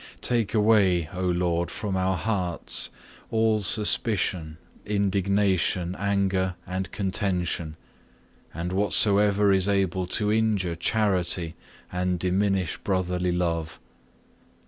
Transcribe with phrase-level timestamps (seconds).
[0.21, 2.89] Take away, O Lord, from our hearts
[3.29, 7.75] all suspicion, indignation, anger, and contention,
[8.51, 11.53] and whatsoever is able to injure charity
[11.91, 13.79] and diminish brotherly love.